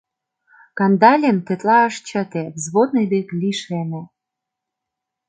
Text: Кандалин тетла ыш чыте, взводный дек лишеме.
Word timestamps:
Кандалин 0.77 1.37
тетла 1.47 1.79
ыш 1.89 1.95
чыте, 2.07 2.43
взводный 2.55 3.05
дек 3.13 3.27
лишеме. 3.39 4.01